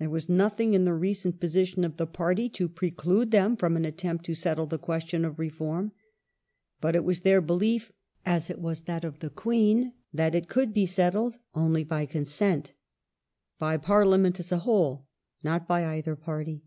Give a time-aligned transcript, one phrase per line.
[0.00, 3.76] There was nothing in the recent form position of the party to preclude them from
[3.76, 5.92] an attempt to settle the question of reform.
[6.80, 7.92] But it was their belief,
[8.26, 12.72] as it was that of the Queen, that it could be settled only by consent—
[13.60, 15.06] by Parliament as a whole,
[15.44, 16.64] not by either party.